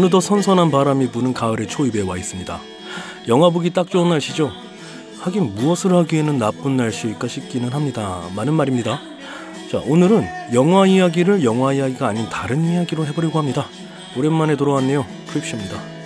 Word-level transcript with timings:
어느덧 0.00 0.20
선선한 0.20 0.70
바람이 0.70 1.10
부는 1.10 1.34
가을의 1.34 1.68
초입에 1.68 2.00
와 2.00 2.16
있습니다. 2.16 2.58
영화 3.28 3.50
보기 3.50 3.68
딱 3.68 3.90
좋은 3.90 4.08
날씨죠. 4.08 4.50
하긴 5.18 5.54
무엇을 5.54 5.92
하기에는 5.92 6.38
나쁜 6.38 6.78
날씨일까 6.78 7.28
싶기는 7.28 7.68
합니다. 7.68 8.22
많은 8.34 8.54
말입니다. 8.54 8.98
자, 9.70 9.78
오늘은 9.84 10.24
영화 10.54 10.86
이야기를 10.86 11.44
영화 11.44 11.74
이야기가 11.74 12.08
아닌 12.08 12.26
다른 12.30 12.64
이야기로 12.64 13.04
해보려고 13.08 13.38
합니다. 13.38 13.66
오랜만에 14.16 14.56
돌아왔네요. 14.56 15.04
크립쇼입니다. 15.28 15.99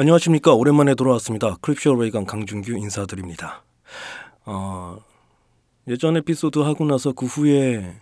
안녕하십니까. 0.00 0.54
오랜만에 0.54 0.94
돌아왔습니다. 0.94 1.56
크립쇼 1.60 1.94
레이간 1.96 2.24
강준규 2.24 2.72
인사드립니다. 2.72 3.64
어, 4.46 4.96
예전 5.88 6.16
에피소드 6.16 6.58
하고 6.60 6.86
나서 6.86 7.12
그 7.12 7.26
후에 7.26 8.00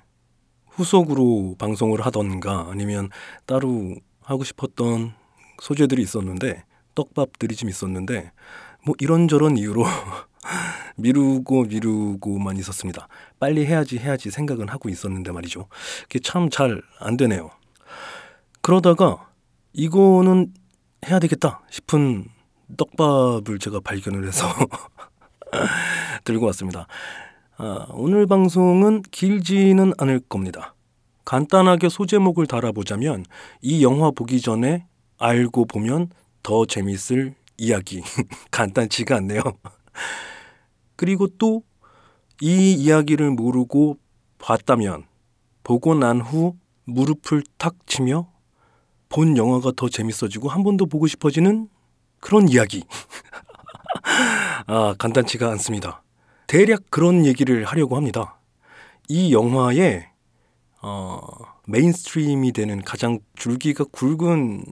후속으로 0.69 1.57
방송을 1.59 2.07
하던가 2.07 2.69
아니면 2.71 3.11
따로 3.47 3.97
하고 4.23 4.45
싶었던 4.45 5.13
소재들이 5.61 6.01
있었는데 6.03 6.63
떡밥들이 6.95 7.57
좀 7.57 7.69
있었는데 7.69 8.31
뭐 8.87 8.95
이런저런 9.01 9.57
이유로 9.57 9.83
미루고 10.99 11.65
미루고만 11.65 12.59
있었습니다. 12.59 13.09
빨리 13.41 13.67
해야지 13.67 13.99
해야지 13.99 14.31
생각은 14.31 14.69
하고 14.69 14.89
있었는데 14.89 15.33
말이죠. 15.33 15.67
그게 16.03 16.21
참 16.21 16.49
잘 16.49 16.81
안 17.01 17.17
되네요. 17.17 17.51
그러다가 18.63 19.29
이거는 19.73 20.53
해야 21.07 21.19
되겠다 21.19 21.63
싶은 21.71 22.27
떡밥을 22.77 23.59
제가 23.59 23.81
발견을 23.81 24.27
해서 24.27 24.47
들고 26.25 26.47
왔습니다. 26.47 26.87
아, 27.57 27.87
오늘 27.91 28.27
방송은 28.27 29.03
길지는 29.11 29.93
않을 29.99 30.21
겁니다. 30.29 30.75
간단하게 31.25 31.89
소제목을 31.89 32.47
달아보자면 32.47 33.25
이 33.63 33.83
영화 33.83 34.11
보기 34.11 34.41
전에 34.41 34.87
알고 35.19 35.67
보면 35.67 36.11
더 36.43 36.67
재밌을 36.67 37.35
이야기. 37.57 38.03
간단치가 38.51 39.17
않네요. 39.17 39.43
그리고 40.97 41.27
또 41.39 41.63
이 42.41 42.73
이야기를 42.73 43.33
모르고 43.33 43.99
봤다면 44.39 45.05
보고 45.65 45.95
난 45.95 46.21
후 46.21 46.55
무릎을 46.85 47.43
탁 47.59 47.75
치며 47.87 48.31
본 49.09 49.37
영화가 49.37 49.73
더 49.77 49.89
재밌어지고 49.89 50.49
한 50.49 50.63
번 50.63 50.77
더 50.77 50.85
보고 50.87 51.07
싶어지는 51.07 51.69
그런 52.21 52.49
이야기. 52.49 52.85
아, 54.67 54.95
간단치가 54.99 55.49
않습니다. 55.53 56.03
대략 56.47 56.83
그런 56.91 57.25
얘기를 57.27 57.65
하려고 57.65 57.97
합니다. 57.97 58.39
이 59.09 59.33
영화의 59.33 60.07
어, 60.83 61.21
mainstream이 61.67 62.53
되는 62.53 62.83
가장 62.83 63.19
줄기가 63.35 63.85
굵은 63.91 64.65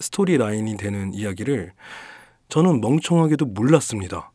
스토리 0.00 0.38
라인이 0.38 0.76
되는 0.76 1.12
이야기를 1.14 1.72
저는 2.48 2.80
멍청하게도 2.80 3.46
몰랐습니다. 3.46 4.32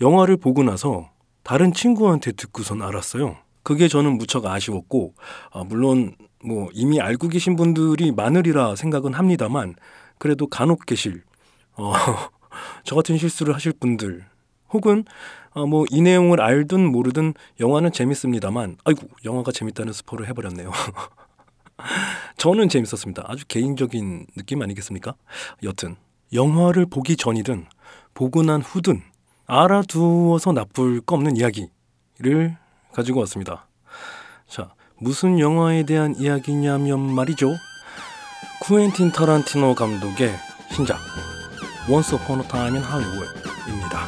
영화를 0.00 0.36
보고 0.36 0.62
나서 0.62 1.10
다른 1.42 1.72
친구한테 1.72 2.32
듣고선 2.32 2.82
알았어요. 2.82 3.36
그게 3.62 3.88
저는 3.88 4.16
무척 4.18 4.46
아쉬웠고, 4.46 5.14
아, 5.52 5.62
물론 5.64 6.16
뭐 6.44 6.68
이미 6.72 7.00
알고 7.00 7.28
계신 7.28 7.56
분들이 7.56 8.12
많으리라 8.12 8.76
생각은 8.76 9.14
합니다만 9.14 9.74
그래도 10.18 10.46
간혹 10.46 10.86
계실 10.86 11.22
어, 11.76 11.92
저 12.84 12.94
같은 12.96 13.16
실수를 13.18 13.54
하실 13.54 13.72
분들 13.72 14.24
혹은 14.72 15.04
어, 15.54 15.66
뭐 15.66 15.84
이 15.90 16.00
내용을 16.00 16.40
알든 16.40 16.90
모르든 16.90 17.34
영화는 17.60 17.92
재밌습니다만 17.92 18.78
아이고 18.84 19.06
영화가 19.24 19.52
재밌다는 19.52 19.92
스포를 19.92 20.26
해버렸네요. 20.28 20.70
저는 22.36 22.68
재밌었습니다. 22.68 23.24
아주 23.26 23.44
개인적인 23.46 24.26
느낌 24.36 24.62
아니겠습니까? 24.62 25.14
여튼 25.62 25.96
영화를 26.32 26.86
보기 26.86 27.16
전이든 27.16 27.66
보고 28.14 28.42
난 28.42 28.62
후든 28.62 29.02
알아두어서 29.46 30.52
나쁠 30.52 31.00
거 31.02 31.16
없는 31.16 31.36
이야기를 31.36 32.56
가지고 32.92 33.20
왔습니다. 33.20 33.68
자, 34.46 34.74
무슨 35.02 35.40
영화에 35.40 35.82
대한 35.82 36.14
이야기냐면 36.16 37.00
말이죠. 37.12 37.56
쿠엔틴 38.60 39.10
타란티노 39.10 39.74
감독의 39.74 40.30
신작 40.70 41.00
Upon 42.14 42.40
a 42.40 42.46
Time 42.46 42.78
in 42.78 42.84
Hollywood입니다. 42.84 44.06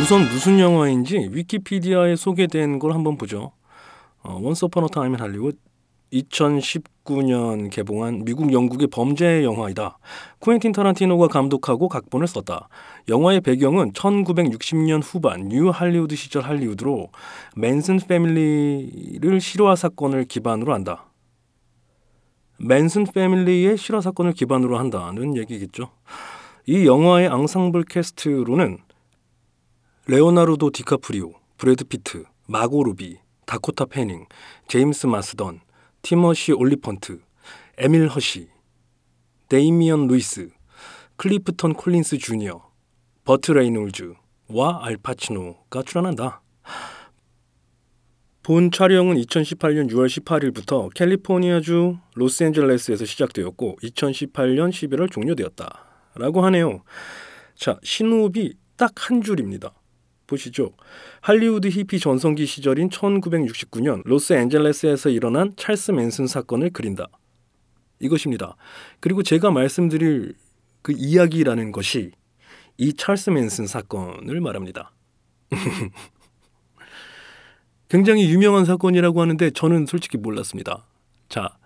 우선 0.00 0.20
무슨 0.28 0.60
영화인지 0.60 1.30
위키피디아에 1.32 2.14
소개된 2.14 2.78
걸 2.78 2.92
한번 2.92 3.18
보죠. 3.18 3.50
어, 4.22 4.38
Upon 4.38 4.84
a 4.84 4.88
Time 4.88 5.16
in 5.16 5.20
Hollywood 5.20 5.58
2019년 6.12 7.70
개봉한 7.70 8.24
미국 8.24 8.52
영국의 8.52 8.88
범죄 8.88 9.42
영화이다. 9.44 9.98
쿠엔틴 10.40 10.72
타란티노가 10.72 11.28
감독하고 11.28 11.88
각본을 11.88 12.26
썼다. 12.26 12.68
영화의 13.08 13.40
배경은 13.40 13.92
1960년 13.92 15.00
후반 15.02 15.48
뉴 15.48 15.70
할리우드 15.70 16.14
시절 16.16 16.42
할리우드로 16.42 17.08
맨슨 17.56 17.98
패밀리를 18.06 19.40
실화 19.40 19.74
사건을 19.74 20.26
기반으로 20.26 20.74
한다. 20.74 21.06
맨슨 22.58 23.04
패밀리의 23.04 23.76
실화 23.76 24.00
사건을 24.00 24.32
기반으로 24.32 24.78
한다는 24.78 25.36
얘기겠죠. 25.36 25.90
이 26.66 26.86
영화의 26.86 27.28
앙상블 27.28 27.84
캐스트로는 27.84 28.78
레오나르도 30.06 30.70
디카프리오, 30.70 31.32
브래드 31.56 31.84
피트, 31.84 32.24
마고 32.46 32.84
로비, 32.84 33.18
다코타 33.46 33.86
패닝, 33.86 34.26
제임스 34.68 35.06
마스던, 35.06 35.60
티머시 36.02 36.52
올리펀트, 36.52 37.20
에밀 37.78 38.08
허시, 38.08 38.48
데이미언 39.48 40.08
루이스, 40.08 40.50
클리프턴 41.16 41.74
콜린스 41.74 42.18
주니어, 42.18 42.68
버트 43.24 43.52
레이놀즈와 43.52 44.80
알파치노가 44.82 45.82
출연한다. 45.84 46.42
본 48.42 48.72
촬영은 48.72 49.14
2018년 49.16 49.88
6월 49.92 50.08
18일부터 50.08 50.92
캘리포니아주 50.94 51.96
로스앤젤레스에서 52.16 53.04
시작되었고 53.04 53.78
2018년 53.80 54.70
11월 54.70 55.08
종료되었다. 55.08 56.10
라고 56.16 56.44
하네요. 56.46 56.82
자, 57.54 57.78
신호흡이 57.84 58.54
딱 58.76 58.92
한 58.96 59.22
줄입니다. 59.22 59.72
보시죠. 60.32 60.72
할리우드 61.20 61.68
히피 61.68 61.98
전성기 61.98 62.46
시절인 62.46 62.88
1969년 62.88 64.02
로스앤젤레스에서 64.04 65.10
일어난 65.10 65.52
찰스 65.56 65.90
맨슨 65.92 66.26
사건을 66.26 66.70
그린다. 66.70 67.08
이것입니다. 68.00 68.56
그리고 69.00 69.22
제가 69.22 69.50
말씀드릴 69.50 70.34
그 70.80 70.92
이야기라는 70.96 71.70
것이 71.72 72.12
이 72.78 72.94
찰스 72.94 73.30
맨슨 73.30 73.66
사건을 73.66 74.40
말합니다. 74.40 74.92
굉장히 77.88 78.30
유명한 78.30 78.64
사건이라고 78.64 79.20
하는데 79.20 79.50
저는 79.50 79.84
솔직히 79.84 80.16
몰랐습니다. 80.16 80.86
자, 81.28 81.58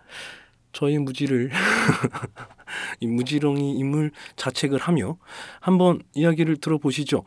저의 0.73 0.99
무지를 0.99 1.51
이 3.01 3.07
무지렁이 3.07 3.79
인물 3.79 4.11
자책을 4.37 4.79
하며 4.79 5.17
한번 5.61 6.03
이야기를 6.15 6.59
들어보시죠. 6.59 7.25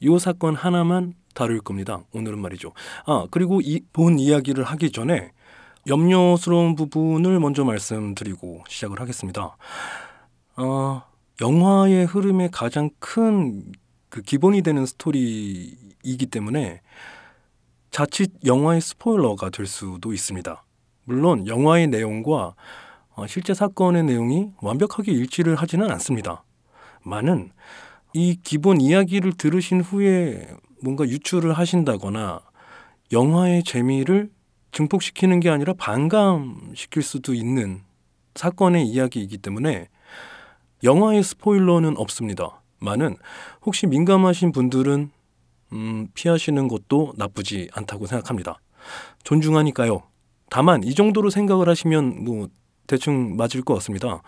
이 0.00 0.18
사건 0.18 0.54
하나만 0.54 1.14
다룰 1.34 1.60
겁니다. 1.60 2.00
오늘은 2.12 2.38
말이죠. 2.40 2.72
아, 3.06 3.26
그리고 3.30 3.60
이 3.60 3.80
본 3.92 4.18
이야기를 4.18 4.64
하기 4.64 4.90
전에 4.92 5.32
염려스러운 5.86 6.74
부분을 6.74 7.38
먼저 7.40 7.64
말씀드리고 7.64 8.64
시작을 8.68 9.00
하겠습니다. 9.00 9.56
어, 10.56 11.02
영화의 11.40 12.06
흐름의 12.06 12.50
가장 12.52 12.90
큰 12.98 13.72
그 14.08 14.22
기본이 14.22 14.62
되는 14.62 14.86
스토리이기 14.86 16.26
때문에 16.30 16.80
자칫 17.90 18.32
영화의 18.46 18.80
스포일러가 18.80 19.50
될 19.50 19.66
수도 19.66 20.12
있습니다. 20.12 20.64
물론 21.04 21.46
영화의 21.46 21.88
내용과 21.88 22.54
어, 23.10 23.26
실제 23.26 23.52
사건의 23.52 24.04
내용이 24.04 24.50
완벽하게 24.62 25.12
일치를 25.12 25.56
하지는 25.56 25.90
않습니다. 25.90 26.44
많은 27.02 27.50
이 28.16 28.38
기본 28.42 28.80
이야기를 28.80 29.34
들으신 29.34 29.82
후에 29.82 30.48
뭔가 30.82 31.04
유출을 31.04 31.52
하신다거나 31.52 32.40
영화의 33.12 33.62
재미를 33.62 34.30
증폭시키는 34.72 35.38
게 35.40 35.50
아니라 35.50 35.74
반감시킬 35.74 37.02
수도 37.02 37.34
있는 37.34 37.82
사건의 38.34 38.86
이야기이기 38.86 39.36
때문에 39.36 39.88
영화의 40.82 41.22
스포일러는 41.22 41.98
없습니다. 41.98 42.62
많은 42.78 43.16
혹시 43.66 43.86
민감하신 43.86 44.50
분들은 44.50 45.10
음, 45.74 46.08
피하시는 46.14 46.68
것도 46.68 47.12
나쁘지 47.18 47.68
않다고 47.74 48.06
생각합니다. 48.06 48.60
존중하니까요. 49.24 50.04
다만 50.48 50.82
이 50.84 50.94
정도로 50.94 51.28
생각을 51.28 51.68
하시면 51.68 52.24
뭐 52.24 52.48
대충 52.86 53.36
맞을 53.36 53.60
것 53.60 53.74
같습니다. 53.74 54.22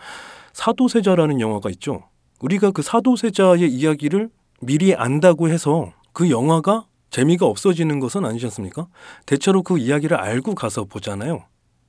사도세자라는 0.53 1.39
영화가 1.39 1.71
있죠. 1.71 2.03
우리가 2.39 2.71
그 2.71 2.81
사도세자의 2.81 3.69
이야기를 3.69 4.29
미리 4.61 4.95
안다고 4.95 5.49
해서 5.49 5.93
그 6.13 6.29
영화가 6.29 6.85
재미가 7.09 7.45
없어지는 7.45 7.99
것은 7.99 8.25
아니지 8.25 8.45
않습니까? 8.45 8.87
대체로 9.25 9.63
그 9.63 9.77
이야기를 9.77 10.15
알고 10.17 10.55
가서 10.55 10.85
보잖아요. 10.85 11.45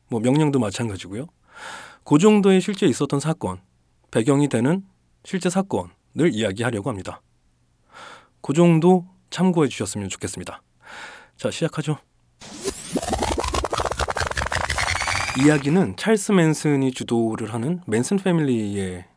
뭐 0.08 0.20
명령도 0.20 0.58
마찬가지고요. 0.58 1.26
그 2.04 2.18
정도의 2.18 2.60
실제 2.60 2.86
있었던 2.86 3.20
사건, 3.20 3.60
배경이 4.10 4.48
되는 4.48 4.84
실제 5.24 5.50
사건을 5.50 6.32
이야기하려고 6.32 6.88
합니다. 6.88 7.20
그 8.40 8.52
정도 8.54 9.06
참고해 9.28 9.68
주셨으면 9.68 10.08
좋겠습니다. 10.08 10.62
자, 11.36 11.50
시작하죠. 11.50 11.98
이야기는 15.44 15.96
찰스 15.96 16.32
맨슨이 16.32 16.92
주도를 16.92 17.52
하는 17.54 17.80
맨슨 17.86 18.16
패밀리의 18.16 19.09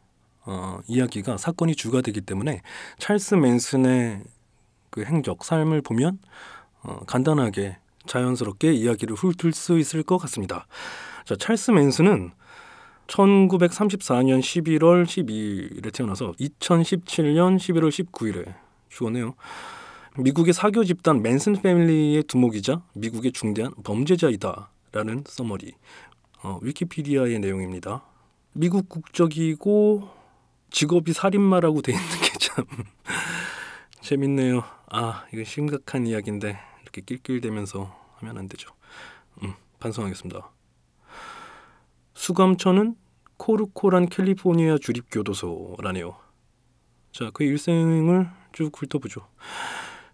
어, 0.46 0.80
이야기가 0.88 1.38
사건이 1.38 1.76
주가 1.76 2.02
되기 2.02 2.22
때문에 2.22 2.62
찰스 2.98 3.36
맨슨의 3.36 4.24
그 4.90 5.04
행적 5.04 5.44
삶을 5.44 5.82
보면 5.82 6.20
어, 6.82 7.00
간단하게 7.06 7.78
자연스럽게 8.06 8.74
이야기를 8.74 9.16
훑을 9.16 9.54
수 9.54 9.80
있을 9.80 10.04
것 10.04 10.18
같습니다. 10.18 10.68
자, 11.26 11.36
찰스 11.36 11.72
맨슨은 11.72 12.32
1934년 13.08 14.40
11월 14.40 15.06
12일에 15.06 15.94
태어나서 15.94 16.34
2017년 16.34 17.58
11월 17.58 17.90
19일에 17.90 18.54
죽었네요. 18.90 19.36
미국의 20.18 20.54
사교 20.54 20.84
집단 20.84 21.22
맨슨 21.22 21.54
패밀리의 21.54 22.24
두목이자 22.24 22.84
미국의 22.94 23.32
중대한 23.32 23.74
범죄자이다라는 23.84 25.24
써머리 25.26 25.74
어, 26.44 26.60
위키피디아의 26.62 27.40
내용입니다. 27.40 28.04
미국 28.54 28.90
국적이고 28.90 30.23
직업이 30.74 31.14
살인마라고 31.14 31.82
돼 31.82 31.94
있는 31.94 32.06
게 32.22 32.34
참 32.40 32.66
재밌네요. 34.02 34.64
아 34.92 35.26
이거 35.34 35.44
심각한 35.44 36.06
이야기인데 36.06 36.60
이렇게 36.82 37.02
낄낄대면서 37.02 37.96
하면 38.18 38.38
안 38.38 38.48
되죠. 38.50 38.70
음, 39.42 39.54
반성하겠습니다. 39.80 40.52
수감처는 42.14 42.96
코르코란 43.38 44.10
캘리포니아 44.10 44.78
주립 44.80 45.06
교도소라네요. 45.10 46.16
자, 47.12 47.32
그 47.34 47.44
일생을 47.44 48.30
쭉 48.52 48.72
훑어보죠. 48.76 49.28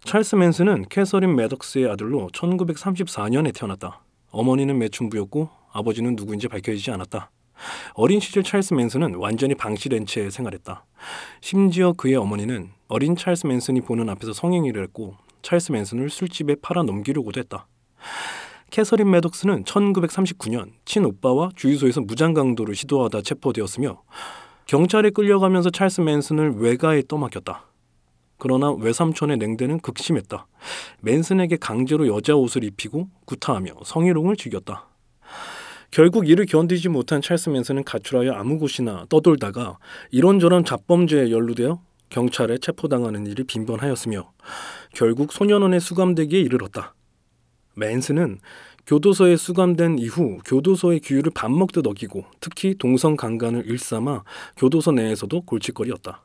찰스 0.04 0.36
맨슨은 0.36 0.86
캐서린 0.88 1.36
매덕스의 1.36 1.90
아들로 1.90 2.28
1934년에 2.32 3.54
태어났다. 3.54 4.02
어머니는 4.30 4.78
매춘부였고 4.78 5.50
아버지는 5.72 6.16
누구인지 6.16 6.48
밝혀지지 6.48 6.90
않았다. 6.90 7.30
어린 7.94 8.20
시절 8.20 8.42
찰스 8.42 8.74
맨슨은 8.74 9.14
완전히 9.16 9.54
방치된 9.54 10.06
채 10.06 10.30
생활했다. 10.30 10.84
심지어 11.40 11.92
그의 11.92 12.16
어머니는 12.16 12.70
어린 12.88 13.16
찰스 13.16 13.46
맨슨이 13.46 13.82
보는 13.82 14.08
앞에서 14.08 14.32
성행위를 14.32 14.82
했고 14.84 15.16
찰스 15.42 15.72
맨슨을 15.72 16.10
술집에 16.10 16.56
팔아 16.62 16.82
넘기려고도 16.82 17.40
했다. 17.40 17.66
캐서린 18.70 19.10
매덕스는 19.10 19.64
1939년 19.64 20.70
친오빠와 20.84 21.50
주유소에서 21.56 22.02
무장강도를 22.02 22.74
시도하다 22.76 23.22
체포되었으며 23.22 24.02
경찰에 24.66 25.10
끌려가면서 25.10 25.70
찰스 25.70 26.02
맨슨을 26.02 26.52
외가에 26.58 27.02
떠맡겼다. 27.08 27.64
그러나 28.38 28.70
외삼촌의 28.70 29.38
냉대는 29.38 29.80
극심했다. 29.80 30.46
맨슨에게 31.00 31.56
강제로 31.56 32.06
여자 32.06 32.36
옷을 32.36 32.64
입히고 32.64 33.08
구타하며 33.26 33.72
성희롱을 33.84 34.36
즐겼다. 34.36 34.89
결국 35.90 36.28
이를 36.28 36.46
견디지 36.46 36.88
못한 36.88 37.20
찰스 37.20 37.48
맨슨은 37.48 37.82
가출하여 37.84 38.32
아무 38.32 38.58
곳이나 38.58 39.06
떠돌다가 39.08 39.78
이런저런 40.10 40.64
잡범죄에 40.64 41.30
연루되어 41.30 41.80
경찰에 42.10 42.58
체포당하는 42.58 43.26
일이 43.26 43.42
빈번하였으며 43.44 44.32
결국 44.94 45.32
소년원에 45.32 45.80
수감되기에 45.80 46.40
이르렀다. 46.40 46.94
맨슨은 47.74 48.38
교도소에 48.86 49.36
수감된 49.36 49.98
이후 49.98 50.38
교도소의 50.44 51.00
규율을 51.00 51.32
밥 51.34 51.50
먹듯 51.50 51.86
어기고 51.86 52.24
특히 52.40 52.74
동성 52.76 53.16
강간을 53.16 53.66
일삼아 53.66 54.24
교도소 54.56 54.92
내에서도 54.92 55.40
골칫거리였다. 55.42 56.24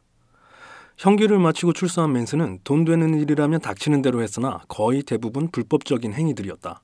형기를 0.97 1.39
마치고 1.39 1.73
출소한 1.73 2.13
맨슨은 2.13 2.59
돈 2.63 2.85
되는 2.85 3.19
일이라면 3.19 3.61
닥치는 3.61 4.01
대로 4.01 4.21
했으나 4.21 4.61
거의 4.67 5.03
대부분 5.03 5.49
불법적인 5.51 6.13
행위들이었다. 6.13 6.81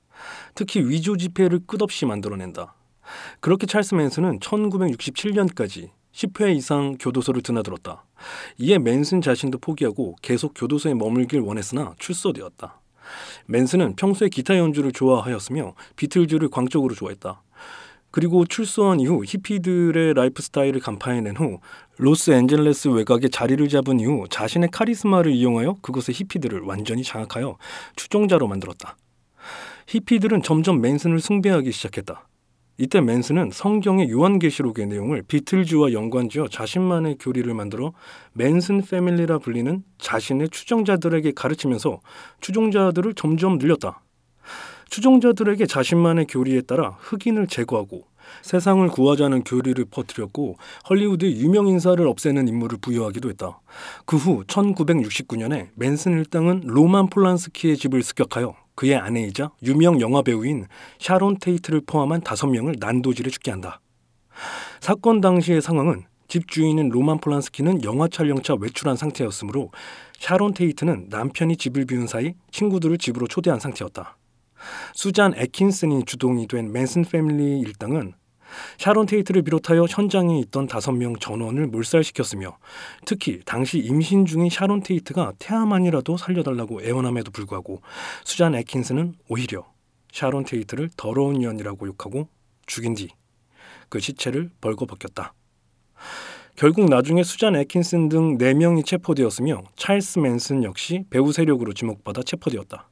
특히 0.55 0.81
위조 0.81 1.17
지폐를 1.17 1.61
끝없이 1.65 2.05
만들어낸다. 2.05 2.75
그렇게 3.39 3.65
찰스 3.65 3.95
맨슨은 3.95 4.39
1967년까지 4.39 5.89
10회 6.13 6.55
이상 6.55 6.97
교도소를 6.99 7.41
드나들었다. 7.41 8.05
이에 8.57 8.77
맨슨 8.77 9.21
자신도 9.21 9.59
포기하고 9.59 10.15
계속 10.21 10.53
교도소에 10.55 10.93
머물길 10.93 11.39
원했으나 11.39 11.93
출소되었다. 11.97 12.79
맨슨은 13.47 13.95
평소에 13.95 14.29
기타 14.29 14.57
연주를 14.57 14.91
좋아하였으며 14.91 15.73
비틀즈를 15.95 16.49
광적으로 16.49 16.93
좋아했다. 16.95 17.41
그리고 18.11 18.45
출소한 18.45 18.99
이후 18.99 19.23
히피들의 19.25 20.13
라이프 20.13 20.41
스타일을 20.41 20.81
간파해낸 20.81 21.37
후 21.37 21.59
로스앤젤레스 21.97 22.89
외곽에 22.89 23.29
자리를 23.29 23.65
잡은 23.69 24.01
이후 24.01 24.25
자신의 24.29 24.69
카리스마를 24.71 25.31
이용하여 25.31 25.77
그곳의 25.81 26.15
히피들을 26.15 26.61
완전히 26.61 27.03
장악하여 27.03 27.57
추종자로 27.95 28.47
만들었다. 28.47 28.97
히피들은 29.87 30.41
점점 30.43 30.81
맨슨을 30.81 31.19
숭배하기 31.19 31.71
시작했다. 31.71 32.27
이때 32.77 32.99
맨슨은 32.99 33.51
성경의 33.51 34.09
요한계시록의 34.09 34.87
내용을 34.87 35.21
비틀즈와 35.27 35.93
연관지어 35.93 36.47
자신만의 36.47 37.17
교리를 37.19 37.53
만들어 37.53 37.93
맨슨 38.33 38.81
패밀리라 38.81 39.37
불리는 39.37 39.83
자신의 39.99 40.49
추종자들에게 40.49 41.33
가르치면서 41.33 41.99
추종자들을 42.39 43.13
점점 43.13 43.59
늘렸다. 43.59 44.01
추종자들에게 44.89 45.65
자신만의 45.67 46.25
교리에 46.27 46.61
따라 46.61 46.97
흑인을 46.99 47.47
제거하고 47.47 48.07
세상을 48.41 48.87
구하자는 48.87 49.43
교리를 49.43 49.85
퍼뜨렸고 49.85 50.57
헐리우드의 50.89 51.37
유명 51.37 51.67
인사를 51.67 52.05
없애는 52.07 52.47
임무를 52.47 52.79
부여하기도 52.81 53.29
했다. 53.29 53.61
그 54.05 54.17
후 54.17 54.43
1969년에 54.45 55.69
맨슨 55.75 56.13
일당은 56.13 56.61
로만 56.65 57.09
폴란스키의 57.09 57.77
집을 57.77 58.03
습격하여 58.03 58.55
그의 58.75 58.95
아내이자 58.95 59.51
유명 59.63 60.01
영화 60.01 60.21
배우인 60.21 60.65
샤론 60.99 61.37
테이트를 61.39 61.81
포함한 61.85 62.21
다섯 62.21 62.47
명을 62.47 62.75
난도질에 62.79 63.29
죽게 63.29 63.51
한다. 63.51 63.81
사건 64.79 65.21
당시의 65.21 65.61
상황은 65.61 66.05
집 66.27 66.47
주인인 66.47 66.89
로만 66.89 67.19
폴란스키는 67.19 67.83
영화 67.83 68.07
촬영차 68.07 68.55
외출한 68.55 68.95
상태였으므로 68.95 69.69
샤론 70.17 70.53
테이트는 70.53 71.07
남편이 71.09 71.57
집을 71.57 71.85
비운 71.85 72.07
사이 72.07 72.33
친구들을 72.51 72.97
집으로 72.97 73.27
초대한 73.27 73.59
상태였다. 73.59 74.17
수잔 74.93 75.33
애킨슨이 75.35 76.05
주동이 76.05 76.47
된 76.47 76.71
맨슨 76.71 77.03
패밀리 77.03 77.59
일당은 77.59 78.13
샤론 78.77 79.05
테이트를 79.05 79.41
비롯하여 79.41 79.85
현장에 79.89 80.39
있던 80.39 80.67
다섯 80.67 80.91
명 80.91 81.15
전원을 81.15 81.67
몰살시켰으며 81.67 82.57
특히 83.05 83.41
당시 83.45 83.79
임신 83.79 84.25
중인 84.25 84.49
샤론 84.49 84.83
테이트가 84.83 85.33
태아만이라도 85.39 86.17
살려달라고 86.17 86.83
애원함에도 86.83 87.31
불구하고 87.31 87.81
수잔 88.23 88.55
애킨슨은 88.55 89.15
오히려 89.29 89.65
샤론 90.11 90.45
테이트를 90.45 90.89
더러운 90.97 91.39
년이라고 91.39 91.87
욕하고 91.87 92.27
죽인 92.65 92.95
뒤 92.95 93.09
그 93.91 93.99
시체를 93.99 94.49
벌거벗겼다. 94.61 95.33
결국 96.55 96.89
나중에 96.89 97.23
수잔 97.23 97.55
애킨슨 97.55 98.07
등 98.09 98.37
4명이 98.37 98.85
체포되었으며 98.85 99.63
찰스 99.75 100.19
맨슨 100.19 100.63
역시 100.63 101.03
배우 101.09 101.31
세력으로 101.33 101.73
지목받아 101.73 102.23
체포되었다. 102.23 102.89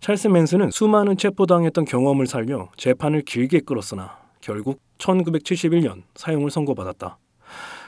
찰스 0.00 0.28
맨슨은 0.28 0.70
수많은 0.70 1.16
체포당했던 1.16 1.86
경험을 1.86 2.26
살며 2.26 2.68
재판을 2.76 3.22
길게 3.22 3.60
끌었으나 3.60 4.18
결국 4.48 4.80
1971년 4.96 6.04
사형을 6.14 6.50
선고받았다. 6.50 7.18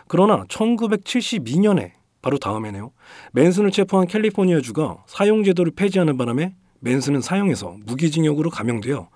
그러나 0.08 0.44
1972년에 0.44 1.92
바로 2.20 2.36
다음에네요. 2.36 2.92
맨슨을 3.32 3.70
체포한 3.70 4.06
캘리포니아주가 4.06 5.04
사용 5.06 5.42
제도를 5.42 5.72
폐지하는 5.72 6.18
바람에 6.18 6.54
맨슨은 6.80 7.22
사형에서 7.22 7.78
무기징역으로 7.86 8.50
감형되어 8.50 9.08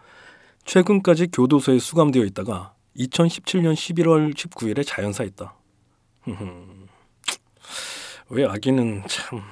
최근까지 0.65 1.27
교도소에 1.33 1.79
수감되어 1.79 2.25
있다가 2.25 2.73
2017년 2.97 3.75
11월 3.75 4.35
19일에 4.35 4.83
자연사했다. 4.87 5.55
왜 8.31 8.47
아기는 8.47 9.03
참 9.07 9.43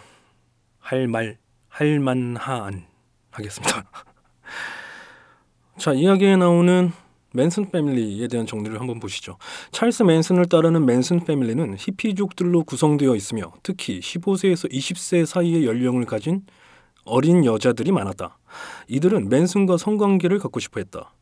할 0.81 1.07
말 1.07 1.37
할만한 1.69 2.87
하겠습니다. 3.31 3.85
자 5.79 5.93
이야기에 5.93 6.37
나오는 6.37 6.93
맨슨 7.35 7.71
패밀리에 7.71 8.29
대한 8.29 8.47
정리를 8.47 8.79
한번 8.81 9.01
보시죠. 9.01 9.37
찰스 9.73 10.05
맨슨을 10.05 10.47
따르는 10.47 10.85
맨슨 10.85 11.25
패밀리는 11.25 11.77
히피족들로 11.79 12.65
구성되어 12.65 13.15
있으며 13.17 13.53
특히 13.63 14.01
15세에서 14.01 14.71
20세 14.73 15.27
사이의 15.27 15.67
연령을 15.67 16.05
가진 16.05 16.43
어린 17.05 17.45
여자들이 17.45 17.93
많았다. 17.93 18.39
이들은 18.89 19.29
맨슨과 19.29 19.77
성관계를 19.77 20.39
갖고 20.39 20.61
싶어 20.61 20.81
했다. 20.81 21.15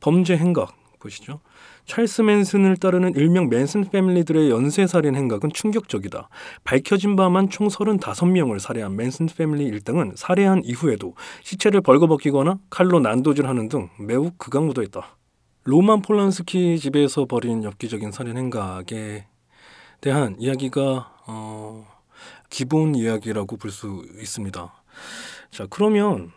범죄 0.00 0.36
행각, 0.36 0.74
보시죠. 1.06 1.40
찰스 1.86 2.22
맨슨을 2.22 2.76
따르는 2.76 3.14
일명 3.14 3.48
맨슨 3.48 3.88
패밀리들의 3.88 4.50
연쇄 4.50 4.86
살인 4.86 5.14
행각은 5.14 5.50
충격적이다. 5.52 6.28
밝혀진 6.64 7.16
바만 7.16 7.48
총 7.48 7.68
35명을 7.68 8.58
살해한 8.58 8.96
맨슨 8.96 9.26
패밀리 9.26 9.64
일당은 9.64 10.12
살해한 10.16 10.62
이후에도 10.64 11.14
시체를 11.42 11.80
벌거벗기거나 11.80 12.58
칼로 12.70 13.00
난도질하는 13.00 13.68
등 13.68 13.88
매우 13.98 14.30
극악무도했다. 14.36 15.16
로만 15.64 16.02
폴란스키 16.02 16.78
집에서 16.78 17.24
벌인 17.24 17.64
엽기적인 17.64 18.12
살인 18.12 18.36
행각에 18.36 19.26
대한 20.00 20.36
이야기가 20.38 21.12
어, 21.26 21.86
기본 22.50 22.94
이야기라고 22.94 23.56
볼 23.56 23.70
수 23.70 24.04
있습니다. 24.20 24.72
자 25.50 25.66
그러면 25.70 26.32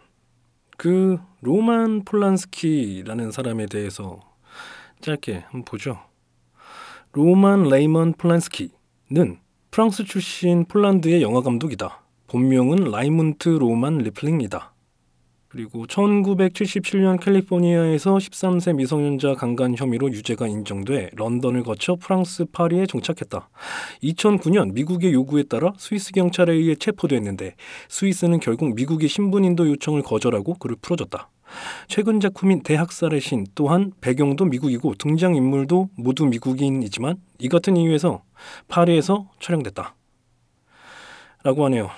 그 0.78 1.18
로만 1.42 2.06
폴란스키라는 2.06 3.32
사람에 3.32 3.66
대해서 3.68 4.29
짧게 5.02 5.46
한번 5.46 5.64
보죠. 5.64 6.00
로만 7.14 7.64
레이먼 7.70 8.14
폴란스키는 8.14 9.40
프랑스 9.72 10.04
출신 10.04 10.66
폴란드의 10.66 11.22
영화 11.22 11.42
감독이다. 11.42 12.04
본명은 12.28 12.92
라이문트 12.92 13.50
로만 13.50 14.00
리블링이다. 14.00 14.74
그리고 15.48 15.88
1977년 15.88 17.20
캘리포니아에서 17.20 18.18
13세 18.18 18.76
미성년자 18.76 19.34
강간 19.34 19.76
혐의로 19.76 20.12
유죄가 20.12 20.48
인정돼 20.48 21.10
런던을 21.16 21.64
거쳐 21.64 21.96
프랑스 21.96 22.46
파리에 22.46 22.86
정착했다. 22.86 23.50
2009년 24.04 24.74
미국의 24.74 25.12
요구에 25.12 25.44
따라 25.44 25.74
스위스 25.78 26.12
경찰에 26.12 26.54
의해 26.54 26.76
체포됐는데 26.76 27.56
스위스는 27.90 28.40
결국 28.40 28.76
미국의 28.76 29.10
신분인도 29.10 29.68
요청을 29.70 30.04
거절하고 30.04 30.54
그를 30.54 30.76
풀어줬다. 30.80 31.30
최근 31.88 32.20
작품인 32.20 32.62
대학살의 32.64 33.22
신 33.22 33.46
또한 33.56 33.92
배경도 34.02 34.46
미국이고 34.46 34.96
등장인물도 34.96 35.90
모두 35.96 36.26
미국인이지만 36.26 37.18
이 37.40 37.50
같은 37.50 37.78
이유에서 37.78 38.24
파리에서 38.68 39.30
촬영됐다. 39.40 39.96
라고 41.44 41.66
하네요. 41.66 41.90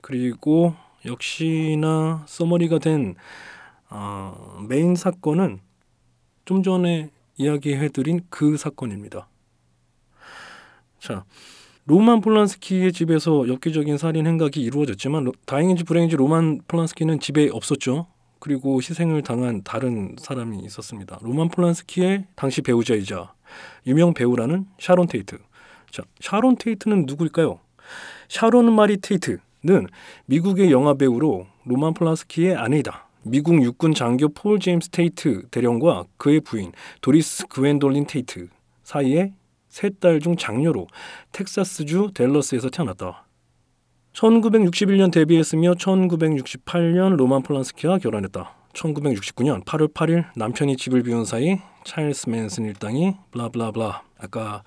그리고 0.00 0.74
역시나 1.04 2.24
써머리가 2.26 2.78
된 2.78 3.14
어, 3.90 4.64
메인 4.68 4.94
사건은 4.94 5.60
좀 6.44 6.62
전에 6.62 7.10
이야기해드린 7.36 8.20
그 8.28 8.56
사건입니다. 8.56 9.28
자, 10.98 11.24
로만 11.86 12.20
폴란스키의 12.20 12.92
집에서 12.92 13.46
엽기적인 13.46 13.98
살인 13.98 14.26
행각이 14.26 14.60
이루어졌지만 14.62 15.30
다행인지 15.44 15.84
불행인지 15.84 16.16
로만 16.16 16.62
폴란스키는 16.66 17.20
집에 17.20 17.50
없었죠. 17.50 18.06
그리고 18.44 18.76
희생을 18.76 19.22
당한 19.22 19.62
다른 19.62 20.16
사람이 20.18 20.58
있었습니다. 20.66 21.18
로만 21.22 21.48
폴란스키의 21.48 22.26
당시 22.36 22.60
배우자이자 22.60 23.32
유명 23.86 24.12
배우라는 24.12 24.66
샤론 24.78 25.06
테이트. 25.06 25.38
자, 25.90 26.02
샤론 26.20 26.56
테이트는 26.56 27.06
누구일까요? 27.06 27.58
샤론 28.28 28.70
마리 28.70 28.98
테이트는 28.98 29.86
미국의 30.26 30.70
영화 30.72 30.92
배우로 30.92 31.46
로만 31.64 31.94
폴란스키의 31.94 32.54
아내이다. 32.54 33.08
미국 33.22 33.62
육군 33.62 33.94
장교 33.94 34.28
폴 34.28 34.60
제임스 34.60 34.90
테이트 34.90 35.48
대령과 35.48 36.04
그의 36.18 36.40
부인 36.40 36.72
도리스 37.00 37.46
그웬돌린 37.46 38.06
테이트 38.06 38.50
사이에 38.82 39.32
세딸중 39.70 40.36
장녀로 40.36 40.86
텍사스주 41.32 42.10
델러스에서 42.12 42.68
태어났다. 42.68 43.23
1961년 44.14 45.10
데뷔했으며 45.12 45.74
1968년 45.74 47.16
로만 47.16 47.42
폴란스키와 47.42 47.98
결혼했다. 47.98 48.54
1969년 48.72 49.64
8월 49.64 49.92
8일 49.92 50.26
남편이 50.36 50.76
집을 50.76 51.02
비운 51.02 51.24
사이 51.24 51.58
찰스 51.84 52.30
맨슨 52.30 52.64
일당이 52.64 53.16
블라블라블라 53.32 54.02
아까 54.18 54.62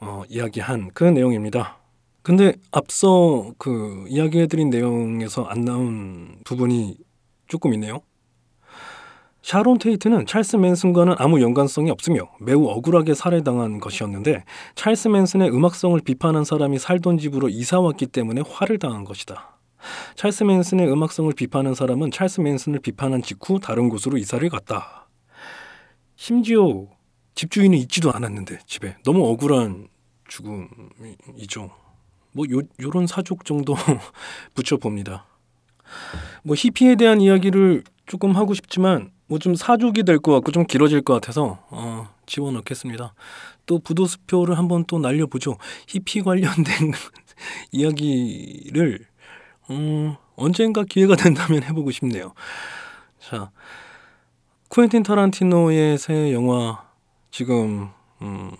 어, 0.00 0.22
이야기한 0.28 0.90
그 0.94 1.04
내용입니다. 1.04 1.78
근데 2.22 2.54
앞서 2.72 3.52
그 3.58 4.04
이야기해드린 4.08 4.70
내용에서 4.70 5.44
안 5.44 5.64
나온 5.64 6.38
부분이 6.44 6.96
조금 7.46 7.72
있네요. 7.74 8.00
샤론 9.46 9.78
테이트는 9.78 10.26
찰스 10.26 10.56
맨슨과는 10.56 11.14
아무 11.18 11.40
연관성이 11.40 11.88
없으며 11.92 12.28
매우 12.40 12.66
억울하게 12.66 13.14
살해당한 13.14 13.78
것이었는데 13.78 14.42
찰스 14.74 15.06
맨슨의 15.06 15.50
음악성을 15.50 16.00
비판한 16.00 16.42
사람이 16.42 16.80
살던 16.80 17.18
집으로 17.18 17.48
이사 17.48 17.78
왔기 17.78 18.06
때문에 18.08 18.42
화를 18.44 18.80
당한 18.80 19.04
것이다. 19.04 19.56
찰스 20.16 20.42
맨슨의 20.42 20.90
음악성을 20.90 21.32
비판한 21.34 21.76
사람은 21.76 22.10
찰스 22.10 22.40
맨슨을 22.40 22.80
비판한 22.80 23.22
직후 23.22 23.60
다른 23.60 23.88
곳으로 23.88 24.18
이사를 24.18 24.48
갔다. 24.48 25.06
심지어 26.16 26.88
집주인이 27.36 27.78
있지도 27.82 28.10
않았는데 28.10 28.58
집에 28.66 28.96
너무 29.04 29.28
억울한 29.28 29.86
죽음이죠. 30.26 31.70
뭐 32.32 32.46
요, 32.50 32.62
요런 32.80 33.06
사족 33.06 33.44
정도 33.44 33.76
붙여봅니다. 34.54 35.24
뭐 36.42 36.56
히피에 36.58 36.96
대한 36.96 37.20
이야기를 37.20 37.84
조금 38.06 38.34
하고 38.34 38.52
싶지만 38.52 39.14
뭐 39.28 39.38
좀 39.38 39.54
사족이 39.54 40.04
될 40.04 40.18
것 40.20 40.32
같고 40.34 40.52
좀 40.52 40.64
길어질 40.66 41.02
것 41.02 41.14
같아서 41.14 41.58
어, 41.70 42.08
집어넣겠습니다. 42.26 43.14
또 43.66 43.78
부도수표를 43.80 44.56
한번 44.58 44.84
또 44.86 44.98
날려보죠. 44.98 45.58
히피 45.88 46.22
관련된 46.22 46.64
이야기를 47.72 49.06
음, 49.70 50.14
언젠가 50.36 50.84
기회가 50.84 51.16
된다면 51.16 51.62
해보고 51.64 51.90
싶네요. 51.90 52.32
자, 53.18 53.50
쿠엔틴 54.68 55.02
타란티노의 55.02 55.98
새 55.98 56.32
영화 56.32 56.84
지금 57.30 57.88
음, 58.22 58.52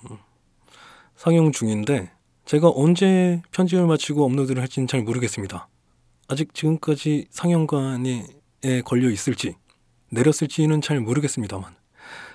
상영 1.16 1.52
중인데 1.52 2.10
제가 2.44 2.70
언제 2.74 3.40
편집을 3.52 3.86
마치고 3.86 4.24
업로드를 4.24 4.60
할지는 4.62 4.86
잘 4.86 5.02
모르겠습니다. 5.02 5.68
아직 6.28 6.54
지금까지 6.54 7.26
상영관에 7.30 8.26
걸려 8.84 9.08
있을지 9.10 9.54
내렸을지는 10.10 10.80
잘 10.80 11.00
모르겠습니다만 11.00 11.74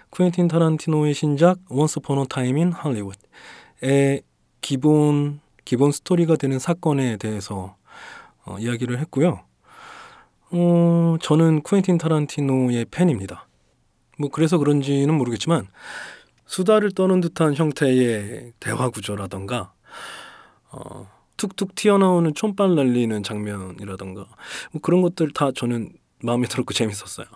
쿠엔틴 0.10 0.48
타란티노의 0.48 1.13
신작 1.13 1.60
a 1.72 2.25
Time 2.30 2.62
in 2.62 2.74
Hollywood의 2.74 4.24
기본 4.62 5.40
기본 5.63 5.92
스토리가 5.92 6.36
되는 6.36 6.60
사건에 6.60 7.18
대해서 7.18 7.78
어, 8.44 8.58
이야기를 8.60 9.00
했고요. 9.00 9.42
어, 10.51 11.16
저는 11.22 11.62
쿠엔틴 11.62 11.98
타란티노의 11.98 12.86
팬입니다. 12.92 13.48
뭐 14.18 14.30
그래서 14.30 14.58
그런지는 14.58 15.13
모르겠지만 15.13 15.68
수다를 16.46 16.92
떠는 16.92 17.22
듯한 17.22 17.56
형태의 17.56 18.51
대화 18.60 18.90
구조라던가 18.90 19.74
어, 20.72 21.10
툭툭 21.38 21.75
튀어나오는 21.75 22.34
촌발 22.34 22.75
날리는 22.75 23.24
장면이라던가 23.24 24.25
뭐 24.72 24.82
그런 24.82 25.01
것들 25.01 25.32
다 25.32 25.51
저는 25.56 25.94
마음에 26.24 26.48
들었고 26.48 26.74
재밌었어요. 26.74 27.28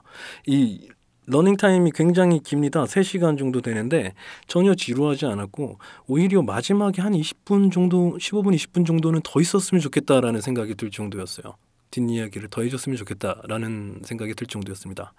이 0.48 0.90
러닝 1.28 1.58
타임이 1.58 1.92
굉장히 1.96 2.40
깁니다. 2.40 2.84
3시간 2.84 3.38
정도 3.38 3.62
되는데 3.62 4.14
전혀 4.48 4.76
지루하지 4.76 5.26
않았고 5.26 5.80
오히려 6.08 6.44
마지막에 6.44 7.02
한 7.02 7.14
20분 7.14 7.72
정도 7.72 8.18
15분 8.20 8.54
20분 8.56 8.86
정도는 8.86 9.22
더 9.24 9.42
있었으면 9.42 9.82
좋겠다라는 9.82 10.42
생각이 10.42 10.76
들 10.76 10.92
정도였어요. 10.92 11.56
뒷이야기를 11.92 12.50
더 12.50 12.62
해줬으면 12.62 12.98
좋겠다라는 12.98 14.02
생각이 14.04 14.36
들 14.36 14.48
정도였습니다. 14.48 15.14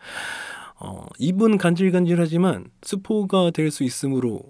어, 0.78 1.06
입은 1.18 1.58
간질간질하지만 1.58 2.66
스포가 2.82 3.50
될 3.50 3.70
수 3.70 3.82
있으므로 3.82 4.42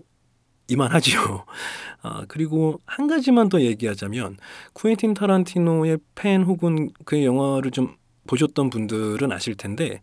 이만하지요. 0.69 1.45
아, 2.03 2.25
그리고 2.29 2.81
한 2.85 3.07
가지만 3.07 3.49
더 3.49 3.61
얘기하자면 3.61 4.37
쿠엔틴 4.73 5.15
타란티노의 5.15 5.99
팬 6.17 6.43
혹은 6.43 6.91
그의 7.05 7.25
영화를 7.25 7.71
좀 7.71 7.95
보셨던 8.27 8.71
분들은 8.71 9.33
아실 9.33 9.55
텐데 9.55 10.01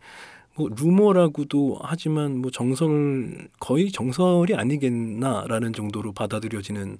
뭐 0.56 0.70
루머라고도 0.70 1.80
하지만 1.82 2.38
뭐 2.38 2.52
정설 2.52 3.50
거의 3.60 3.92
정설이 3.92 4.56
아니겠나라는 4.56 5.74
정도로 5.74 6.14
받아들여지는 6.14 7.00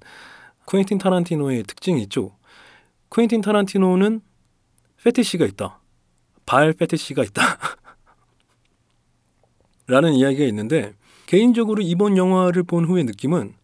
쿠엔틴 0.66 0.98
타란티노의 0.98 1.64
특징이 1.64 2.02
있죠. 2.04 2.36
쿠엔틴 3.10 3.42
타란티노는 3.42 4.20
페티시가 5.02 5.44
있다. 5.46 5.80
발 6.46 6.72
페티시가 6.72 7.22
있다. 7.24 7.42
라는 9.86 10.14
이야기가 10.14 10.44
있는데 10.46 10.94
개인적으로 11.26 11.82
이번 11.82 12.16
영화를 12.16 12.62
본 12.62 12.84
후의 12.86 13.04
느낌은 13.04 13.54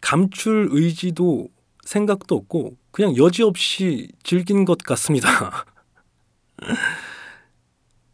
감출 0.00 0.68
의지도 0.70 1.48
생각도 1.84 2.36
없고 2.36 2.76
그냥 2.90 3.16
여지없이 3.16 4.08
즐긴 4.22 4.64
것 4.64 4.78
같습니다. 4.78 5.64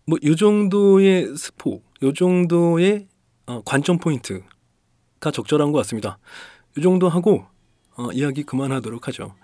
뭐요 0.06 0.36
정도의 0.36 1.36
스포, 1.36 1.82
요 2.02 2.12
정도의 2.12 3.08
어, 3.46 3.62
관점 3.64 3.98
포인트가 3.98 5.30
적절한 5.32 5.72
것 5.72 5.78
같습니다. 5.78 6.18
요 6.78 6.82
정도 6.82 7.08
하고 7.08 7.46
어, 7.96 8.10
이야기 8.12 8.42
그만하도록 8.42 9.08
하죠. 9.08 9.34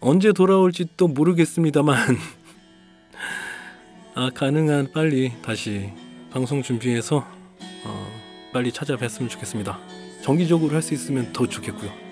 언제 0.00 0.32
돌아올지 0.32 0.86
또 0.96 1.08
모르겠습니다만 1.08 1.96
아, 4.14 4.30
가능한 4.34 4.92
빨리 4.92 5.32
다시 5.42 5.92
방송 6.30 6.62
준비해서 6.62 7.26
어, 7.84 8.20
빨리 8.52 8.70
찾아뵀으면 8.72 9.28
좋겠습니다. 9.30 9.78
정기적으로 10.22 10.74
할 10.74 10.82
수 10.82 10.94
있으면 10.94 11.32
더 11.32 11.46
좋겠고요. 11.46 12.07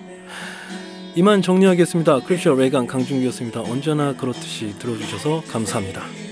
이만 1.17 1.41
정리하겠습니다. 1.41 2.19
크리스천 2.19 2.57
레이간 2.59 2.85
강준규였습니다. 2.85 3.61
언제나 3.61 4.15
그렇듯이 4.15 4.77
들어주셔서 4.77 5.41
감사합니다. 5.51 6.26